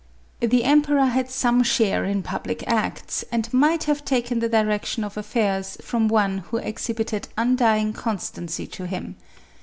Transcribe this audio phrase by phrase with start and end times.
[0.39, 5.15] The emperor had some share in public acts, and might have taken the direction of
[5.15, 9.15] affairs from one who exhibited undying constancy to him.